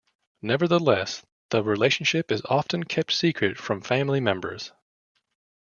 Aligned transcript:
Nevertheless, 0.41 1.23
the 1.51 1.61
relationship 1.63 2.31
is 2.31 2.41
often 2.45 2.85
kept 2.85 3.11
secret 3.13 3.59
from 3.59 3.81
family 3.81 4.19
members. 4.19 4.71